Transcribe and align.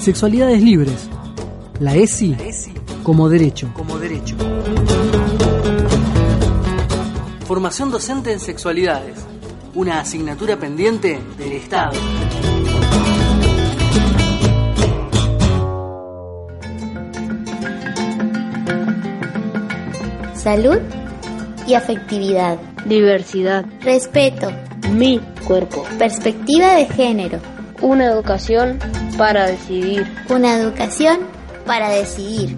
Sexualidades 0.00 0.62
libres. 0.62 1.10
La 1.78 1.94
ESI, 1.94 2.34
como 3.02 3.28
derecho. 3.28 3.70
Como 3.74 3.98
derecho. 3.98 4.34
Formación 7.46 7.90
docente 7.90 8.32
en 8.32 8.40
sexualidades. 8.40 9.18
Una 9.74 10.00
asignatura 10.00 10.56
pendiente 10.56 11.20
del 11.36 11.52
Estado. 11.52 11.92
Salud 20.34 20.78
y 21.66 21.74
afectividad. 21.74 22.58
Diversidad. 22.86 23.66
Respeto. 23.82 24.50
Mi 24.94 25.20
cuerpo. 25.46 25.84
Perspectiva 25.98 26.76
de 26.76 26.86
género. 26.86 27.49
Una 27.82 28.06
educación 28.06 28.78
para 29.16 29.46
decidir. 29.46 30.06
Una 30.28 30.54
educación 30.58 31.20
para 31.64 31.88
decidir. 31.88 32.56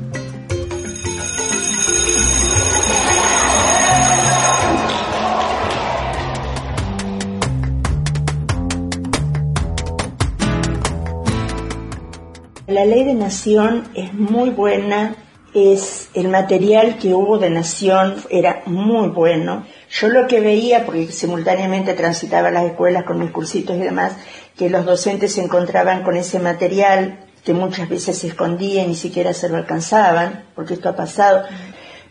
La 12.67 12.85
ley 12.87 13.05
de 13.05 13.15
nación 13.15 13.85
es 13.95 14.15
muy 14.15 14.51
buena, 14.51 15.15
es 15.55 16.09
el 16.15 16.29
material 16.29 16.97
que 16.97 17.13
hubo 17.13 17.39
de 17.39 17.51
nación 17.51 18.17
era 18.31 18.63
muy 18.67 19.09
bueno. 19.11 19.67
Yo 19.91 20.09
lo 20.09 20.27
que 20.27 20.41
veía, 20.41 20.87
porque 20.87 21.09
simultáneamente 21.09 21.93
transitaba 21.93 22.51
las 22.51 22.65
escuelas 22.65 23.05
con 23.05 23.19
mis 23.19 23.31
cursitos 23.31 23.77
y 23.77 23.81
demás, 23.81 24.17
que 24.57 24.71
los 24.71 24.85
docentes 24.85 25.35
se 25.35 25.43
encontraban 25.43 26.03
con 26.03 26.17
ese 26.17 26.39
material 26.39 27.27
que 27.45 27.55
muchas 27.55 27.89
veces 27.89 28.19
se 28.19 28.29
escondía 28.29 28.85
y 28.85 28.89
ni 28.89 28.95
siquiera 28.95 29.33
se 29.33 29.49
lo 29.49 29.57
alcanzaban, 29.57 30.45
porque 30.55 30.75
esto 30.75 30.89
ha 30.89 30.97
pasado. 30.97 31.45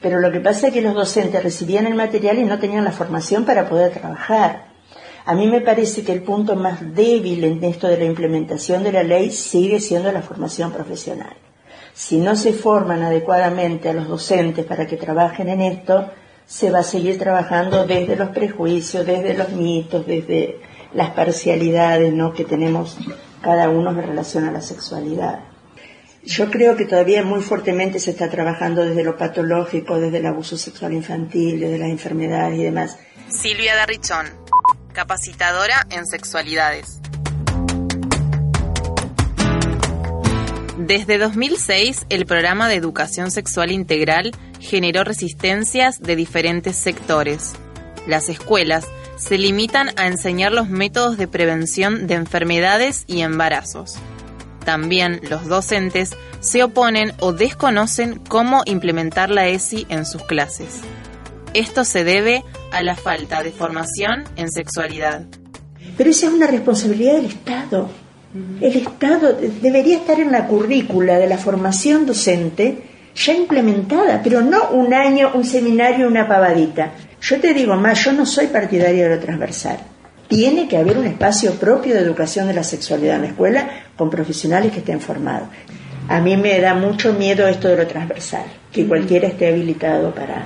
Pero 0.01 0.19
lo 0.19 0.31
que 0.31 0.39
pasa 0.39 0.67
es 0.67 0.73
que 0.73 0.81
los 0.81 0.95
docentes 0.95 1.43
recibían 1.43 1.87
el 1.87 1.95
material 1.95 2.39
y 2.39 2.43
no 2.43 2.59
tenían 2.59 2.83
la 2.83 2.91
formación 2.91 3.45
para 3.45 3.69
poder 3.69 3.93
trabajar. 3.93 4.71
A 5.25 5.35
mí 5.35 5.47
me 5.47 5.61
parece 5.61 6.03
que 6.03 6.11
el 6.11 6.23
punto 6.23 6.55
más 6.55 6.95
débil 6.95 7.43
en 7.43 7.63
esto 7.63 7.87
de 7.87 7.97
la 7.97 8.05
implementación 8.05 8.83
de 8.83 8.91
la 8.91 9.03
ley 9.03 9.31
sigue 9.31 9.79
siendo 9.79 10.11
la 10.11 10.23
formación 10.23 10.71
profesional. 10.71 11.35
Si 11.93 12.17
no 12.17 12.35
se 12.35 12.53
forman 12.53 13.03
adecuadamente 13.03 13.89
a 13.89 13.93
los 13.93 14.07
docentes 14.07 14.65
para 14.65 14.87
que 14.87 14.97
trabajen 14.97 15.49
en 15.49 15.61
esto, 15.61 16.09
se 16.45 16.71
va 16.71 16.79
a 16.79 16.83
seguir 16.83 17.19
trabajando 17.19 17.85
desde 17.85 18.15
los 18.15 18.29
prejuicios, 18.29 19.05
desde 19.05 19.35
los 19.35 19.49
mitos, 19.49 20.05
desde 20.07 20.59
las 20.93 21.11
parcialidades 21.11 22.13
¿no? 22.13 22.33
que 22.33 22.45
tenemos 22.45 22.97
cada 23.41 23.69
uno 23.69 23.91
en 23.91 23.97
relación 23.97 24.45
a 24.45 24.51
la 24.51 24.61
sexualidad. 24.61 25.39
Yo 26.23 26.51
creo 26.51 26.75
que 26.75 26.85
todavía 26.85 27.23
muy 27.23 27.41
fuertemente 27.41 27.99
se 27.99 28.11
está 28.11 28.29
trabajando 28.29 28.85
desde 28.85 29.03
lo 29.03 29.17
patológico, 29.17 29.99
desde 29.99 30.19
el 30.19 30.27
abuso 30.27 30.55
sexual 30.55 30.93
infantil, 30.93 31.59
desde 31.59 31.79
las 31.79 31.89
enfermedades 31.89 32.59
y 32.59 32.63
demás. 32.63 32.99
Silvia 33.27 33.75
Darrichón, 33.75 34.27
capacitadora 34.93 35.87
en 35.89 36.05
sexualidades. 36.05 36.99
Desde 40.77 41.17
2006, 41.17 42.05
el 42.09 42.25
programa 42.25 42.67
de 42.67 42.75
educación 42.75 43.31
sexual 43.31 43.71
integral 43.71 44.31
generó 44.59 45.03
resistencias 45.03 45.99
de 45.99 46.15
diferentes 46.15 46.75
sectores. 46.75 47.53
Las 48.07 48.29
escuelas 48.29 48.87
se 49.21 49.37
limitan 49.37 49.91
a 49.97 50.07
enseñar 50.07 50.51
los 50.51 50.67
métodos 50.67 51.15
de 51.15 51.27
prevención 51.27 52.07
de 52.07 52.15
enfermedades 52.15 53.03
y 53.05 53.21
embarazos. 53.21 53.97
También 54.65 55.21
los 55.29 55.47
docentes 55.47 56.17
se 56.39 56.63
oponen 56.63 57.13
o 57.19 57.31
desconocen 57.31 58.19
cómo 58.27 58.63
implementar 58.65 59.29
la 59.29 59.47
ESI 59.47 59.85
en 59.89 60.07
sus 60.07 60.23
clases. 60.23 60.81
Esto 61.53 61.85
se 61.85 62.03
debe 62.03 62.43
a 62.71 62.81
la 62.81 62.95
falta 62.95 63.43
de 63.43 63.51
formación 63.51 64.23
en 64.37 64.51
sexualidad. 64.51 65.25
Pero 65.97 66.09
esa 66.09 66.25
es 66.25 66.33
una 66.33 66.47
responsabilidad 66.47 67.17
del 67.17 67.25
Estado. 67.25 67.89
El 68.59 68.75
Estado 68.75 69.37
debería 69.61 69.97
estar 69.97 70.19
en 70.19 70.31
la 70.31 70.47
currícula 70.47 71.19
de 71.19 71.27
la 71.27 71.37
formación 71.37 72.07
docente 72.07 72.85
ya 73.13 73.33
implementada, 73.33 74.21
pero 74.23 74.41
no 74.41 74.69
un 74.71 74.95
año, 74.95 75.31
un 75.35 75.45
seminario, 75.45 76.07
una 76.07 76.27
pavadita. 76.27 76.93
Yo 77.21 77.39
te 77.39 77.53
digo 77.53 77.75
más, 77.75 78.03
yo 78.03 78.11
no 78.13 78.25
soy 78.25 78.47
partidaria 78.47 79.07
de 79.07 79.15
lo 79.15 79.21
transversal. 79.21 79.77
Tiene 80.27 80.67
que 80.67 80.77
haber 80.77 80.97
un 80.97 81.05
espacio 81.05 81.53
propio 81.53 81.93
de 81.93 82.01
educación 82.01 82.47
de 82.47 82.53
la 82.53 82.63
sexualidad 82.63 83.17
en 83.17 83.21
la 83.21 83.27
escuela 83.27 83.69
con 83.95 84.09
profesionales 84.09 84.71
que 84.71 84.79
estén 84.79 84.99
formados. 84.99 85.47
A 86.07 86.19
mí 86.19 86.35
me 86.35 86.59
da 86.59 86.73
mucho 86.73 87.13
miedo 87.13 87.47
esto 87.47 87.67
de 87.67 87.77
lo 87.77 87.87
transversal, 87.87 88.45
que 88.71 88.87
cualquiera 88.87 89.27
esté 89.27 89.49
habilitado 89.49 90.13
para, 90.15 90.45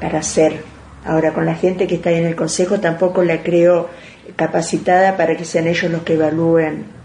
para 0.00 0.18
hacer. 0.18 0.62
Ahora, 1.04 1.32
con 1.32 1.46
la 1.46 1.54
gente 1.54 1.86
que 1.86 1.96
está 1.96 2.10
ahí 2.10 2.16
en 2.16 2.26
el 2.26 2.36
consejo 2.36 2.80
tampoco 2.80 3.22
la 3.22 3.42
creo 3.42 3.88
capacitada 4.36 5.16
para 5.16 5.36
que 5.36 5.44
sean 5.44 5.66
ellos 5.66 5.90
los 5.90 6.02
que 6.02 6.14
evalúen 6.14 7.02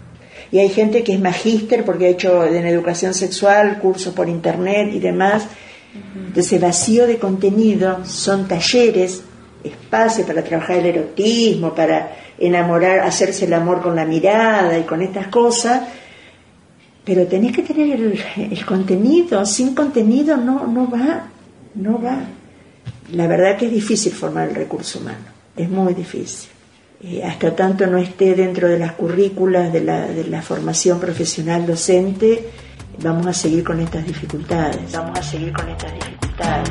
y 0.50 0.58
hay 0.58 0.68
gente 0.70 1.04
que 1.04 1.14
es 1.14 1.20
magíster 1.20 1.84
porque 1.84 2.06
ha 2.06 2.08
hecho 2.08 2.44
en 2.46 2.66
educación 2.66 3.12
sexual 3.12 3.78
cursos 3.78 4.14
por 4.14 4.28
internet 4.28 4.90
y 4.92 4.98
demás. 4.98 5.46
Entonces, 5.94 6.60
vacío 6.60 7.06
de 7.06 7.18
contenido 7.18 8.04
son 8.04 8.46
talleres, 8.46 9.22
espacios 9.64 10.26
para 10.26 10.44
trabajar 10.44 10.76
el 10.78 10.86
erotismo, 10.86 11.74
para 11.74 12.16
enamorar, 12.38 13.00
hacerse 13.00 13.46
el 13.46 13.54
amor 13.54 13.80
con 13.82 13.96
la 13.96 14.04
mirada 14.04 14.78
y 14.78 14.82
con 14.82 15.02
estas 15.02 15.28
cosas. 15.28 15.82
Pero 17.04 17.26
tenés 17.26 17.56
que 17.56 17.62
tener 17.62 18.00
el, 18.00 18.66
contenido, 18.66 19.44
sin 19.46 19.74
contenido 19.74 20.36
no, 20.36 20.66
no 20.66 20.90
va, 20.90 21.28
no 21.74 22.00
va. 22.00 22.20
La 23.12 23.26
verdad 23.26 23.56
que 23.56 23.66
es 23.66 23.72
difícil 23.72 24.12
formar 24.12 24.50
el 24.50 24.54
recurso 24.54 24.98
humano, 24.98 25.24
es 25.56 25.70
muy 25.70 25.94
difícil. 25.94 26.50
Eh, 27.02 27.22
hasta 27.24 27.54
tanto 27.54 27.86
no 27.86 27.96
esté 27.96 28.34
dentro 28.34 28.68
de 28.68 28.78
las 28.78 28.92
currículas 28.92 29.72
de 29.72 29.80
la, 29.82 30.08
de 30.08 30.24
la 30.24 30.42
formación 30.42 31.00
profesional 31.00 31.64
docente, 31.64 32.44
vamos 33.02 33.26
a 33.26 33.32
seguir 33.32 33.64
con 33.64 33.80
estas 33.80 34.06
dificultades. 34.06 34.92
Vamos 34.92 35.18
a 35.18 35.22
seguir 35.22 35.52
con 35.52 35.68
estas 35.68 35.92
dificultades. 35.94 36.70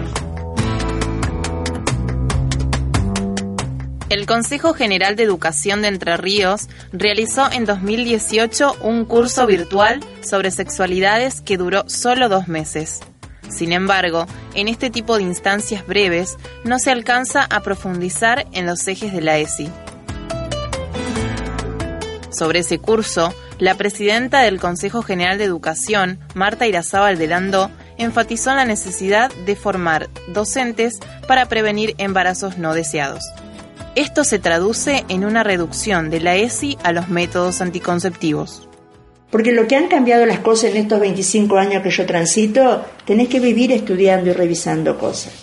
El 4.10 4.26
Consejo 4.26 4.74
General 4.74 5.18
de 5.18 5.24
Educación 5.24 5.82
de 5.82 5.90
Entre 5.90 6.16
Ríos 6.16 6.70
realizó 6.94 7.52
en 7.52 7.66
2018 7.66 8.78
un 8.82 9.04
curso 9.04 9.46
virtual 9.46 10.00
sobre 10.22 10.52
sexualidades 10.52 11.42
que 11.42 11.58
duró 11.58 11.84
solo 11.90 12.30
dos 12.30 12.48
meses. 12.48 13.02
Sin 13.50 13.74
embargo, 13.74 14.26
en 14.56 14.70
este 14.70 14.90
tipo 14.90 15.18
de 15.18 15.24
instancias 15.24 15.86
breves 15.86 16.38
no 16.64 16.80
se 16.80 16.92
alcanza 16.92 17.44
a 17.50 17.62
profundizar 17.62 18.48
en 18.54 18.66
los 18.66 18.88
ejes 18.88 19.12
de 19.12 19.22
la 19.22 19.38
ESI. 19.40 19.70
Sobre 22.30 22.59
ese 22.59 22.80
curso, 22.80 23.34
la 23.59 23.75
presidenta 23.75 24.41
del 24.41 24.59
Consejo 24.59 25.01
General 25.01 25.38
de 25.38 25.44
Educación, 25.44 26.19
Marta 26.35 26.68
Irazábal 26.68 27.18
de 27.18 27.28
Landó, 27.28 27.72
enfatizó 27.97 28.53
la 28.53 28.66
necesidad 28.66 29.31
de 29.45 29.56
formar 29.56 30.09
docentes 30.28 31.00
para 31.28 31.47
prevenir 31.47 31.96
embarazos 31.97 32.57
no 32.57 32.73
deseados. 32.73 33.23
Esto 33.96 34.23
se 34.23 34.38
traduce 34.38 35.06
en 35.09 35.25
una 35.25 35.44
reducción 35.44 36.12
de 36.12 36.19
la 36.19 36.35
ESI 36.35 36.78
a 36.84 36.91
los 36.91 37.09
métodos 37.09 37.62
anticonceptivos. 37.62 38.69
Porque 39.31 39.51
lo 39.51 39.67
que 39.67 39.75
han 39.75 39.88
cambiado 39.88 40.25
las 40.28 40.40
cosas 40.40 40.72
en 40.72 40.78
estos 40.78 41.00
25 41.00 41.57
años 41.57 41.81
que 41.81 41.90
yo 41.90 42.06
transito, 42.06 42.85
tenés 43.06 43.28
que 43.28 43.40
vivir 43.40 43.72
estudiando 43.72 44.29
y 44.29 44.34
revisando 44.34 45.00
cosas. 45.00 45.34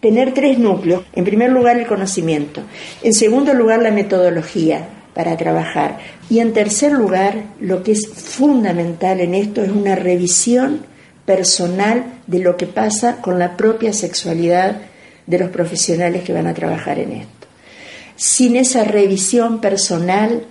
Tener 0.00 0.34
tres 0.34 0.58
núcleos. 0.58 1.04
En 1.14 1.24
primer 1.24 1.50
lugar, 1.50 1.78
el 1.78 1.86
conocimiento. 1.86 2.60
En 3.02 3.14
segundo 3.14 3.54
lugar, 3.54 3.80
la 3.82 3.90
metodología 3.90 4.88
para 5.14 5.36
trabajar. 5.36 5.98
Y 6.30 6.40
en 6.40 6.52
tercer 6.52 6.92
lugar, 6.92 7.44
lo 7.60 7.82
que 7.82 7.92
es 7.92 8.08
fundamental 8.08 9.20
en 9.20 9.34
esto 9.34 9.62
es 9.62 9.70
una 9.70 9.94
revisión 9.94 10.80
personal 11.26 12.04
de 12.26 12.40
lo 12.40 12.56
que 12.56 12.66
pasa 12.66 13.20
con 13.20 13.38
la 13.38 13.56
propia 13.56 13.92
sexualidad 13.92 14.76
de 15.26 15.38
los 15.38 15.50
profesionales 15.50 16.24
que 16.24 16.32
van 16.32 16.46
a 16.46 16.54
trabajar 16.54 16.98
en 16.98 17.12
esto. 17.12 17.46
Sin 18.16 18.56
esa 18.56 18.84
revisión 18.84 19.60
personal, 19.60 20.44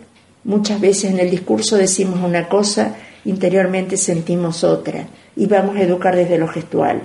muchas 0.44 0.80
veces 0.80 1.12
en 1.12 1.20
el 1.20 1.30
discurso 1.30 1.78
decimos 1.78 2.20
una 2.24 2.48
cosa, 2.48 2.96
interiormente 3.26 3.98
sentimos 3.98 4.64
otra 4.64 5.08
y 5.36 5.46
vamos 5.46 5.76
a 5.76 5.82
educar 5.82 6.16
desde 6.16 6.38
lo 6.38 6.48
gestual. 6.48 7.02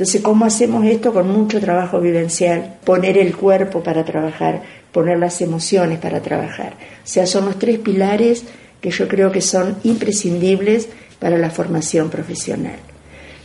Entonces, 0.00 0.22
¿cómo 0.22 0.46
hacemos 0.46 0.86
esto? 0.86 1.12
Con 1.12 1.28
mucho 1.28 1.60
trabajo 1.60 2.00
vivencial, 2.00 2.78
poner 2.84 3.18
el 3.18 3.36
cuerpo 3.36 3.82
para 3.82 4.02
trabajar, 4.02 4.62
poner 4.92 5.18
las 5.18 5.42
emociones 5.42 5.98
para 5.98 6.22
trabajar. 6.22 6.72
O 6.72 7.06
sea, 7.06 7.26
son 7.26 7.44
los 7.44 7.58
tres 7.58 7.80
pilares 7.80 8.44
que 8.80 8.90
yo 8.90 9.06
creo 9.08 9.30
que 9.30 9.42
son 9.42 9.76
imprescindibles 9.82 10.88
para 11.18 11.36
la 11.36 11.50
formación 11.50 12.08
profesional. 12.08 12.78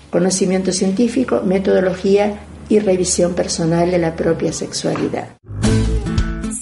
Conocimiento 0.09 0.71
científico, 0.71 1.41
metodología 1.43 2.39
y 2.69 2.79
revisión 2.79 3.33
personal 3.33 3.91
de 3.91 3.97
la 3.97 4.15
propia 4.15 4.53
sexualidad. 4.53 5.35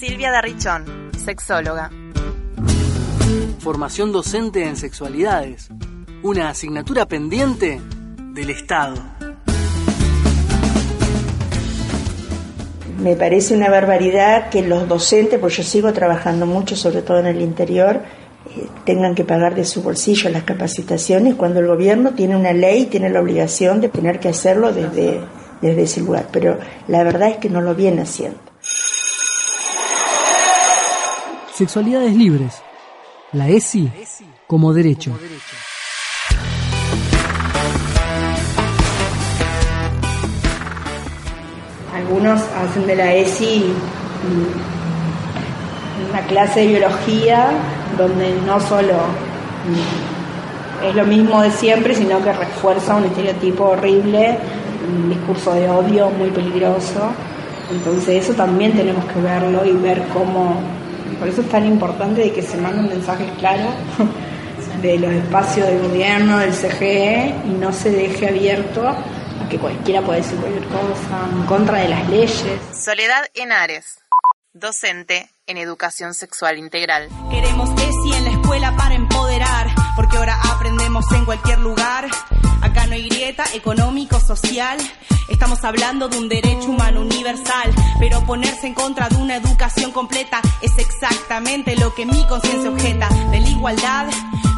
Silvia 0.00 0.32
Darrichón, 0.32 0.86
sexóloga. 1.24 1.92
Formación 3.60 4.10
docente 4.10 4.64
en 4.64 4.76
sexualidades. 4.76 5.68
una 6.24 6.48
asignatura 6.48 7.06
pendiente 7.06 7.80
del 8.32 8.50
Estado. 8.50 9.13
Me 13.04 13.16
parece 13.16 13.54
una 13.54 13.68
barbaridad 13.68 14.48
que 14.48 14.62
los 14.62 14.88
docentes, 14.88 15.38
pues 15.38 15.58
yo 15.58 15.62
sigo 15.62 15.92
trabajando 15.92 16.46
mucho, 16.46 16.74
sobre 16.74 17.02
todo 17.02 17.18
en 17.18 17.26
el 17.26 17.42
interior, 17.42 18.00
eh, 18.46 18.66
tengan 18.86 19.14
que 19.14 19.24
pagar 19.24 19.54
de 19.54 19.66
su 19.66 19.82
bolsillo 19.82 20.30
las 20.30 20.44
capacitaciones 20.44 21.34
cuando 21.34 21.60
el 21.60 21.66
gobierno 21.66 22.14
tiene 22.14 22.34
una 22.34 22.54
ley 22.54 22.84
y 22.84 22.86
tiene 22.86 23.10
la 23.10 23.20
obligación 23.20 23.82
de 23.82 23.90
tener 23.90 24.20
que 24.20 24.30
hacerlo 24.30 24.72
desde, 24.72 25.20
desde 25.60 25.82
ese 25.82 26.00
lugar. 26.00 26.28
Pero 26.32 26.58
la 26.88 27.04
verdad 27.04 27.28
es 27.28 27.36
que 27.36 27.50
no 27.50 27.60
lo 27.60 27.74
viene 27.74 28.00
haciendo. 28.00 28.38
Sexualidades 31.54 32.16
libres. 32.16 32.62
La 33.32 33.50
ESI 33.50 33.92
como 34.46 34.72
derecho. 34.72 35.12
Algunos 42.04 42.40
hacen 42.42 42.86
de 42.86 42.96
la 42.96 43.14
ESI 43.14 43.64
una 46.10 46.20
clase 46.26 46.60
de 46.60 46.66
biología 46.66 47.48
donde 47.96 48.34
no 48.46 48.60
solo 48.60 48.94
es 50.86 50.94
lo 50.94 51.06
mismo 51.06 51.40
de 51.40 51.50
siempre, 51.50 51.94
sino 51.94 52.22
que 52.22 52.32
refuerza 52.32 52.96
un 52.96 53.04
estereotipo 53.04 53.70
horrible, 53.70 54.36
un 54.86 55.08
discurso 55.08 55.54
de 55.54 55.68
odio 55.70 56.10
muy 56.10 56.28
peligroso. 56.28 57.10
Entonces 57.70 58.24
eso 58.24 58.34
también 58.34 58.72
tenemos 58.72 59.04
que 59.06 59.20
verlo 59.20 59.64
y 59.64 59.72
ver 59.72 60.02
cómo, 60.12 60.56
por 61.18 61.28
eso 61.28 61.40
es 61.40 61.48
tan 61.48 61.64
importante 61.64 62.20
de 62.20 62.32
que 62.32 62.42
se 62.42 62.58
manden 62.58 62.88
mensajes 62.88 63.30
claros 63.38 63.72
de 64.82 64.98
los 64.98 65.10
espacios 65.10 65.68
de 65.68 65.78
gobierno, 65.78 66.38
del 66.38 66.52
CGE, 66.52 67.34
y 67.48 67.58
no 67.58 67.72
se 67.72 67.90
deje 67.90 68.28
abierto 68.28 68.94
que 69.48 69.58
cualquiera 69.58 70.02
pueda 70.02 70.18
decir 70.18 70.38
cualquier 70.38 70.64
cosa 70.66 71.28
en 71.32 71.46
contra 71.46 71.78
de 71.78 71.88
las 71.88 72.08
leyes. 72.08 72.60
Soledad 72.72 73.26
Henares, 73.34 73.98
docente 74.52 75.28
en 75.46 75.58
educación 75.58 76.14
sexual 76.14 76.58
integral. 76.58 77.08
Queremos 77.30 77.70
ESI 77.70 78.16
en 78.16 78.24
la 78.24 78.30
escuela 78.30 78.76
para 78.76 78.94
empoderar, 78.94 79.66
porque 79.96 80.16
ahora 80.16 80.36
aprendemos 80.52 81.10
en 81.12 81.24
cualquier 81.24 81.58
lugar. 81.58 82.08
Acá 82.62 82.86
no 82.86 82.94
hay 82.94 83.08
grieta 83.08 83.44
económico-social. 83.52 84.78
Estamos 85.28 85.64
hablando 85.64 86.08
de 86.08 86.18
un 86.18 86.28
derecho 86.28 86.70
humano 86.70 87.00
universal, 87.00 87.74
pero 87.98 88.24
ponerse 88.24 88.66
en 88.66 88.74
contra 88.74 89.08
de 89.08 89.16
una 89.16 89.36
educación 89.36 89.90
completa 89.90 90.40
es 90.62 90.72
exactamente 90.78 91.76
lo 91.76 91.94
que 91.94 92.06
mi 92.06 92.26
conciencia 92.26 92.70
objeta. 92.70 93.08
De 93.30 93.40
la 93.40 93.48
igualdad, 93.48 94.06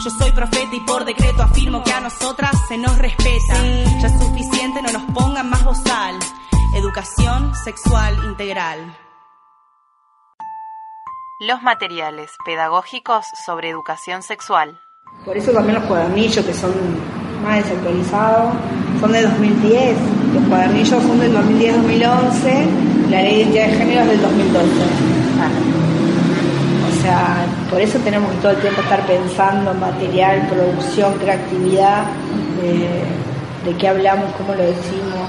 yo 0.06 0.11
soy 0.11 0.31
profeta 0.31 0.73
y 0.73 0.81
por 0.81 1.05
decreto 1.05 1.43
afirmo 1.43 1.82
que 1.82 1.93
a 1.93 1.99
nosotras 1.99 2.53
se 2.69 2.79
nos 2.79 2.97
respeta. 2.97 3.55
Ya 4.00 4.06
es 4.06 4.20
suficiente, 4.20 4.81
no 4.81 4.93
nos 4.93 5.03
pongan 5.12 5.50
más 5.50 5.64
bozal. 5.64 6.17
Educación 6.76 7.53
sexual 7.64 8.14
integral. 8.25 8.97
Los 11.41 11.61
materiales 11.62 12.31
pedagógicos 12.44 13.26
sobre 13.44 13.69
educación 13.69 14.23
sexual. 14.23 14.79
Por 15.25 15.37
eso 15.37 15.50
también 15.50 15.81
los 15.81 15.88
cuadernillos 15.88 16.44
que 16.44 16.55
son 16.55 16.73
más 17.43 17.64
desactualizados 17.64 18.55
son 19.00 19.11
de 19.11 19.23
2010, 19.23 19.97
los 20.35 20.44
cuadernillos 20.44 21.03
son 21.03 21.19
del 21.19 21.37
2010-2011, 21.37 23.11
la 23.11 23.23
ley 23.23 23.35
de 23.35 23.43
identidad 23.43 23.67
de 23.67 23.73
género 23.73 24.00
es 24.03 24.06
del 24.06 24.23
2012. 24.23 25.15
Por 27.70 27.81
eso 27.81 27.99
tenemos 28.00 28.31
que 28.32 28.38
todo 28.38 28.53
el 28.53 28.61
tiempo 28.61 28.81
estar 28.81 29.06
pensando 29.06 29.73
en 29.73 29.81
material, 29.81 30.49
producción, 30.49 31.14
creatividad, 31.19 32.05
de, 32.61 33.70
de 33.70 33.76
qué 33.76 33.88
hablamos, 33.88 34.32
cómo 34.37 34.55
lo 34.55 34.62
decimos. 34.62 35.29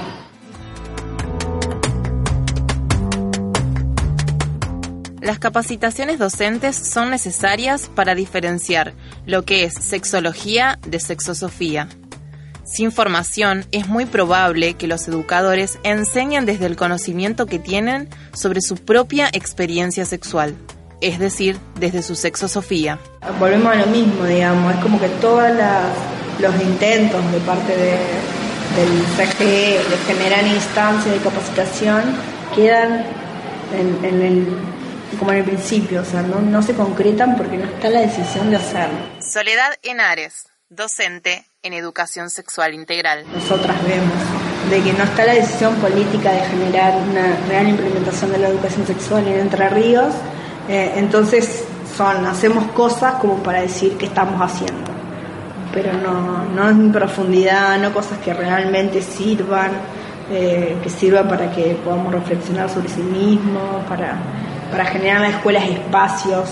Las 5.20 5.38
capacitaciones 5.38 6.18
docentes 6.18 6.74
son 6.74 7.10
necesarias 7.10 7.90
para 7.94 8.14
diferenciar 8.14 8.94
lo 9.26 9.44
que 9.44 9.64
es 9.64 9.74
sexología 9.74 10.78
de 10.86 11.00
sexosofía. 11.00 11.88
Sin 12.64 12.92
formación, 12.92 13.66
es 13.72 13.88
muy 13.88 14.06
probable 14.06 14.74
que 14.74 14.86
los 14.86 15.06
educadores 15.08 15.78
enseñen 15.82 16.46
desde 16.46 16.66
el 16.66 16.76
conocimiento 16.76 17.46
que 17.46 17.58
tienen 17.58 18.08
sobre 18.32 18.60
su 18.60 18.76
propia 18.76 19.28
experiencia 19.32 20.04
sexual, 20.04 20.54
es 21.00 21.18
decir, 21.18 21.58
desde 21.78 22.02
su 22.02 22.14
sexosofía. 22.14 22.98
Volvemos 23.38 23.72
a 23.72 23.76
lo 23.76 23.86
mismo, 23.86 24.24
digamos, 24.24 24.74
es 24.74 24.80
como 24.80 25.00
que 25.00 25.08
todos 25.20 25.50
los 26.38 26.54
intentos 26.62 27.32
de 27.32 27.38
parte 27.40 27.76
de, 27.76 27.96
del 28.76 29.04
CGE 29.16 29.80
de 29.88 29.96
generar 30.06 30.46
instancias 30.46 31.14
de 31.14 31.20
capacitación 31.20 32.02
quedan 32.54 33.04
en, 33.72 34.04
en 34.04 34.22
el 34.22 34.46
como 35.18 35.32
en 35.32 35.38
el 35.38 35.44
principio, 35.44 36.02
o 36.02 36.04
sea, 36.04 36.22
no, 36.22 36.40
no 36.40 36.62
se 36.62 36.74
concretan 36.74 37.36
porque 37.36 37.56
no 37.56 37.64
está 37.64 37.88
la 37.88 38.00
decisión 38.00 38.50
de 38.50 38.56
hacerlo. 38.56 38.98
Soledad 39.20 39.74
Henares, 39.82 40.48
docente 40.68 41.46
en 41.62 41.72
educación 41.72 42.30
sexual 42.30 42.74
integral. 42.74 43.24
Nosotras 43.32 43.76
vemos 43.84 44.14
de 44.70 44.82
que 44.82 44.92
no 44.92 45.04
está 45.04 45.24
la 45.24 45.34
decisión 45.34 45.74
política 45.76 46.32
de 46.32 46.40
generar 46.40 46.94
una 46.96 47.36
real 47.48 47.68
implementación 47.68 48.32
de 48.32 48.38
la 48.38 48.48
educación 48.48 48.86
sexual 48.86 49.26
en 49.26 49.40
Entre 49.40 49.68
Ríos, 49.70 50.14
eh, 50.68 50.94
entonces 50.96 51.64
son, 51.96 52.26
hacemos 52.26 52.64
cosas 52.72 53.14
como 53.14 53.36
para 53.42 53.62
decir 53.62 53.96
que 53.96 54.06
estamos 54.06 54.40
haciendo, 54.40 54.90
pero 55.72 55.92
no, 55.92 56.44
no 56.44 56.68
en 56.68 56.92
profundidad, 56.92 57.78
no 57.78 57.92
cosas 57.92 58.18
que 58.18 58.34
realmente 58.34 59.02
sirvan, 59.02 59.70
eh, 60.30 60.76
que 60.82 60.90
sirvan 60.90 61.28
para 61.28 61.50
que 61.50 61.78
podamos 61.84 62.12
reflexionar 62.12 62.68
sobre 62.68 62.88
sí 62.88 63.02
mismos, 63.02 63.84
para 63.88 64.18
para 64.70 64.84
generar 64.86 65.16
en 65.16 65.22
las 65.22 65.34
escuelas 65.34 65.64
espacios 65.64 66.48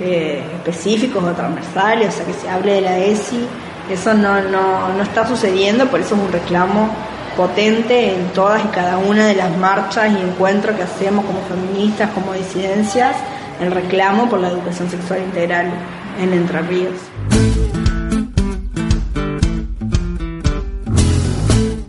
eh, 0.00 0.42
específicos 0.54 1.22
o 1.24 1.32
transversales, 1.32 2.08
o 2.08 2.16
sea, 2.16 2.26
que 2.26 2.32
se 2.32 2.48
hable 2.48 2.74
de 2.74 2.80
la 2.82 2.98
ESI. 2.98 3.46
Eso 3.90 4.14
no, 4.14 4.40
no, 4.42 4.92
no 4.92 5.02
está 5.02 5.26
sucediendo, 5.26 5.86
por 5.86 6.00
eso 6.00 6.14
es 6.14 6.20
un 6.20 6.32
reclamo 6.32 6.90
potente 7.36 8.14
en 8.14 8.28
todas 8.28 8.64
y 8.64 8.68
cada 8.68 8.98
una 8.98 9.26
de 9.26 9.34
las 9.34 9.56
marchas 9.56 10.12
y 10.12 10.20
encuentros 10.20 10.76
que 10.76 10.82
hacemos 10.82 11.24
como 11.24 11.40
feministas, 11.42 12.10
como 12.10 12.32
disidencias, 12.32 13.16
el 13.60 13.72
reclamo 13.72 14.28
por 14.28 14.40
la 14.40 14.48
educación 14.48 14.88
sexual 14.90 15.22
integral 15.22 15.72
en 16.20 16.32
Entre 16.32 16.62
Ríos. 16.62 16.94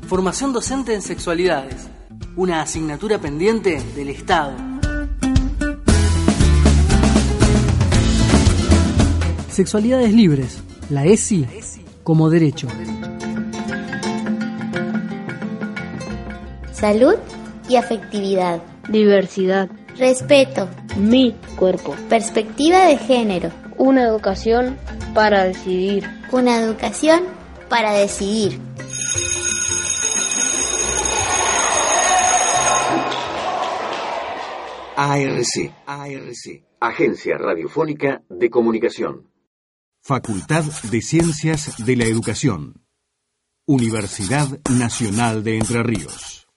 Formación 0.07 0.53
docente 0.53 0.93
en 0.95 1.01
sexualidades, 1.01 1.87
una 2.35 2.61
asignatura 2.61 3.19
pendiente 3.19 3.79
del 3.95 4.09
Estado. 4.09 4.53
Sexualidades 9.49 10.13
libres. 10.13 10.63
La 10.89 11.05
ESI 11.05 11.45
como 12.03 12.29
derecho. 12.29 12.67
Salud 16.71 17.15
y 17.67 17.75
afectividad. 17.75 18.63
Diversidad. 18.87 19.69
Respeto. 19.97 20.67
Mi 20.99 21.33
cuerpo. 21.55 21.95
Perspectiva 22.09 22.85
de 22.85 22.97
género. 22.97 23.51
Una 23.77 24.03
educación 24.03 24.77
para 25.13 25.45
decidir. 25.45 26.03
Una 26.31 26.57
educación 26.59 27.23
para 27.69 27.93
decidir. 27.93 28.59
ARC, 34.97 35.73
ARC, 35.85 36.63
Agencia 36.81 37.37
Radiofónica 37.37 38.21
de 38.29 38.49
Comunicación. 38.49 39.31
Facultad 40.01 40.65
de 40.91 41.01
Ciencias 41.01 41.85
de 41.85 41.95
la 41.95 42.03
Educación. 42.03 42.83
Universidad 43.65 44.59
Nacional 44.69 45.41
de 45.45 45.57
Entre 45.57 45.81
Ríos. 45.83 46.48